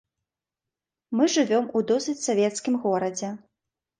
[1.19, 3.29] Мы жывём у досыць савецкім горадзе.